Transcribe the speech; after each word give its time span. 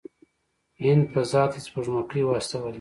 هند 0.83 1.03
فضا 1.13 1.43
ته 1.51 1.57
سپوږمکۍ 1.65 2.21
واستولې. 2.25 2.69